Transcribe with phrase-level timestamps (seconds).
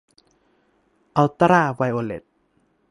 [1.15, 2.23] อุลตร้าไวโอเลต